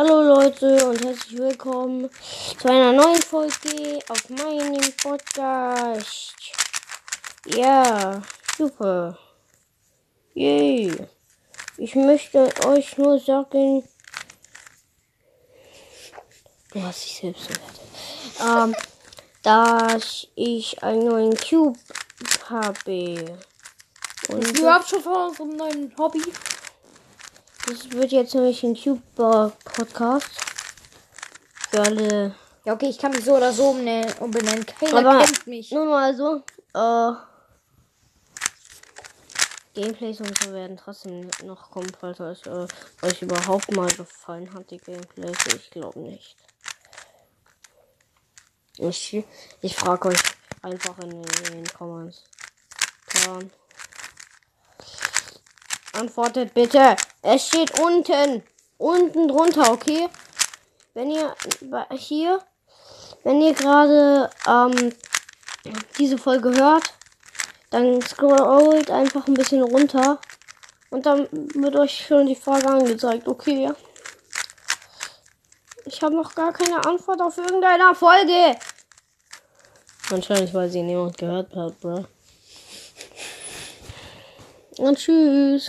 [0.00, 2.08] Hallo Leute und herzlich willkommen
[2.56, 6.36] zu einer neuen Folge auf meinem Podcast.
[7.44, 8.22] Ja,
[8.56, 9.18] super.
[10.34, 10.94] Yay.
[11.78, 13.82] Ich möchte euch nur sagen,
[16.70, 17.80] du hast dich selbst bewertet,
[18.40, 18.76] ähm,
[19.42, 21.76] dass ich einen neuen Cube
[22.48, 23.36] habe.
[24.28, 26.22] Und Ist überhaupt schon von unserem neuen Hobby?
[27.68, 30.28] Das wird jetzt nämlich ein Cube-Podcast.
[31.70, 32.34] Für alle
[32.64, 34.66] Ja, okay, ich kann mich so oder so umbenennen.
[34.66, 35.70] Keiner Aber kennt mich.
[35.70, 36.42] Nur mal so,
[36.74, 37.12] äh,
[39.74, 42.66] Gameplays und so werden trotzdem noch kommen, falls euch, äh,
[43.06, 45.36] euch überhaupt mal gefallen hat, die Gameplays.
[45.54, 46.36] Ich glaube nicht.
[48.78, 49.24] Ich,
[49.60, 50.18] ich frage euch
[50.62, 52.24] einfach in, den- in den Comments.
[53.24, 53.50] Dann.
[55.98, 56.96] Antwortet bitte.
[57.22, 58.42] Es steht unten.
[58.78, 60.08] Unten drunter, okay?
[60.94, 61.34] Wenn ihr
[61.92, 62.40] hier
[63.24, 64.92] wenn ihr gerade ähm,
[65.98, 66.94] diese Folge hört,
[67.70, 70.18] dann scrollt einfach ein bisschen runter
[70.90, 73.28] und dann wird euch schon die Frage angezeigt.
[73.28, 73.70] Okay.
[75.84, 78.56] Ich habe noch gar keine Antwort auf irgendeiner Folge.
[80.08, 82.06] Wahrscheinlich, weil sie niemand gehört hat, bro.
[84.78, 85.66] Und tschüss.